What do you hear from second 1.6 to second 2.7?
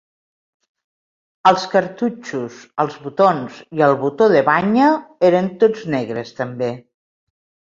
cartutxos,